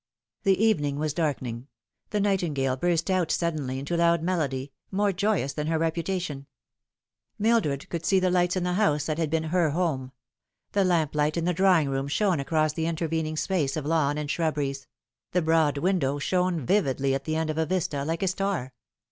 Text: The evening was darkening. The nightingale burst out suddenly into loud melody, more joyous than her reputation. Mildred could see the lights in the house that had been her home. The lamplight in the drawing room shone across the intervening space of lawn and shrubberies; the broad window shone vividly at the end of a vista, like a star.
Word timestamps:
The 0.41 0.59
evening 0.59 0.97
was 0.97 1.13
darkening. 1.13 1.67
The 2.09 2.19
nightingale 2.19 2.75
burst 2.75 3.11
out 3.11 3.29
suddenly 3.29 3.77
into 3.77 3.95
loud 3.95 4.23
melody, 4.23 4.71
more 4.89 5.11
joyous 5.11 5.53
than 5.53 5.67
her 5.67 5.77
reputation. 5.77 6.47
Mildred 7.37 7.87
could 7.89 8.03
see 8.03 8.19
the 8.19 8.31
lights 8.31 8.55
in 8.55 8.63
the 8.63 8.73
house 8.73 9.05
that 9.05 9.19
had 9.19 9.29
been 9.29 9.43
her 9.53 9.69
home. 9.69 10.11
The 10.71 10.83
lamplight 10.83 11.37
in 11.37 11.45
the 11.45 11.53
drawing 11.53 11.87
room 11.87 12.07
shone 12.07 12.39
across 12.39 12.73
the 12.73 12.87
intervening 12.87 13.37
space 13.37 13.77
of 13.77 13.85
lawn 13.85 14.17
and 14.17 14.27
shrubberies; 14.27 14.87
the 15.33 15.41
broad 15.43 15.77
window 15.77 16.17
shone 16.17 16.65
vividly 16.65 17.13
at 17.13 17.25
the 17.25 17.35
end 17.35 17.51
of 17.51 17.59
a 17.59 17.67
vista, 17.67 18.03
like 18.03 18.23
a 18.23 18.27
star. 18.27 18.73